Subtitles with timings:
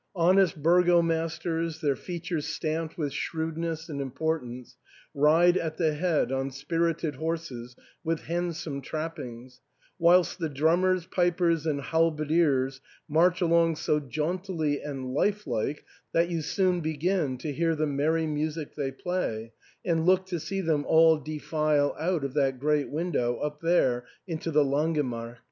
[0.15, 4.75] Honest burgomasters, their features stamped with shrewdness and importance,
[5.13, 9.61] ride at the head on spirited horses with handsome trappings,
[9.99, 16.41] whilst the drummers, pipers, and halberdiers march along so jauntily and life like, that you
[16.41, 19.53] soon begin to hear the merry music they play,
[19.85, 24.49] and look to see them all defile out of that g^eat window up there into
[24.49, 25.37] the Langemarkt.